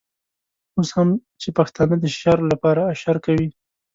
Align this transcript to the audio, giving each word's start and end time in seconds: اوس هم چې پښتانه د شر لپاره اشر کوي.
اوس 0.77 0.89
هم 0.97 1.09
چې 1.41 1.49
پښتانه 1.57 1.95
د 1.99 2.05
شر 2.19 2.39
لپاره 2.51 2.81
اشر 2.93 3.15
کوي. 3.25 3.49